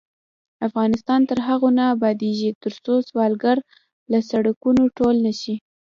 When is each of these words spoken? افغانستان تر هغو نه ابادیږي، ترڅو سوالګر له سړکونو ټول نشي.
افغانستان 0.67 1.21
تر 1.29 1.37
هغو 1.47 1.69
نه 1.77 1.83
ابادیږي، 1.95 2.49
ترڅو 2.63 2.93
سوالګر 3.09 3.57
له 4.11 4.19
سړکونو 4.29 4.83
ټول 4.97 5.15
نشي. 5.25 5.55